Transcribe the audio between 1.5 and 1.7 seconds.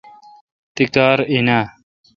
اؘ